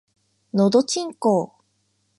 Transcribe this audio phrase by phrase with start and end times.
[0.55, 1.63] のどちんこぉ